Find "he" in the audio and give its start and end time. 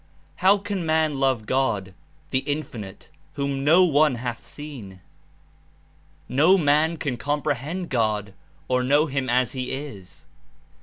9.51-9.71